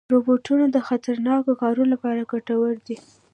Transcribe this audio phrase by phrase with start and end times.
[0.13, 2.97] روبوټونه د خطرناکو کارونو لپاره ګټور دي.